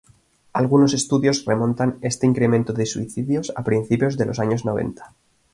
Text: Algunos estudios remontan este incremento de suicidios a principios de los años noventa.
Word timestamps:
Algunos 0.53 0.95
estudios 0.95 1.45
remontan 1.45 1.99
este 2.01 2.25
incremento 2.25 2.73
de 2.73 2.87
suicidios 2.87 3.53
a 3.55 3.63
principios 3.63 4.17
de 4.17 4.25
los 4.25 4.39
años 4.39 4.65
noventa. 4.65 5.13